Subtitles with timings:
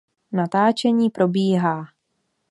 [0.31, 1.85] Natáčení probíhá.